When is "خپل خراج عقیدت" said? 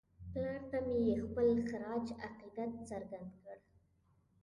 1.25-2.71